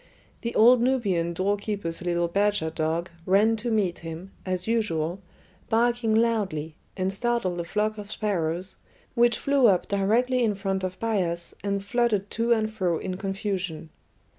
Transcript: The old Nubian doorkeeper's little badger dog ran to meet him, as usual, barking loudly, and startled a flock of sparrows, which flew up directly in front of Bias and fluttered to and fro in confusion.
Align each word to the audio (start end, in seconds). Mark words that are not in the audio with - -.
The 0.41 0.55
old 0.55 0.81
Nubian 0.81 1.31
doorkeeper's 1.31 2.01
little 2.01 2.27
badger 2.27 2.71
dog 2.71 3.11
ran 3.27 3.55
to 3.57 3.69
meet 3.69 3.99
him, 3.99 4.31
as 4.47 4.67
usual, 4.67 5.21
barking 5.69 6.15
loudly, 6.15 6.75
and 6.97 7.13
startled 7.13 7.59
a 7.59 7.63
flock 7.63 7.99
of 7.99 8.09
sparrows, 8.09 8.77
which 9.13 9.37
flew 9.37 9.67
up 9.67 9.87
directly 9.89 10.43
in 10.43 10.55
front 10.55 10.83
of 10.83 10.99
Bias 10.99 11.53
and 11.63 11.83
fluttered 11.85 12.31
to 12.31 12.51
and 12.51 12.73
fro 12.73 12.97
in 12.97 13.17
confusion. 13.17 13.91